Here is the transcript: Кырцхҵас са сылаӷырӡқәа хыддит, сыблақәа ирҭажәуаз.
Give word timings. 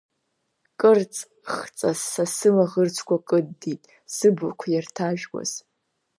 Кырцхҵас 0.79 1.99
са 2.11 2.25
сылаӷырӡқәа 2.35 3.17
хыддит, 3.27 3.81
сыблақәа 4.15 4.65
ирҭажәуаз. 4.69 5.51